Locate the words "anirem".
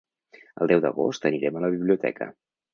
1.33-1.61